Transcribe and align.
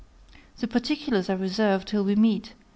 The 0.57 0.67
particulars 0.67 1.29
I 1.29 1.35
reserve 1.35 1.85
till 1.85 2.03
we 2.03 2.15
meet. 2.15 2.55